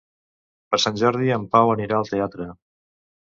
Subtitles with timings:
[0.71, 2.49] Per Sant Jordi en Pau anirà al teatre.